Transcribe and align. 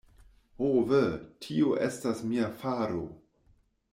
Ho 0.61 0.69
ve, 0.91 1.01
tio 1.47 1.77
estas 1.89 2.25
mia 2.31 2.49
faro! 2.63 3.05